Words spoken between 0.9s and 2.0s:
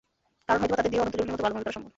দিয়েও অনন্ত জলিলের মতো ভালো মুভি করা সম্ভব।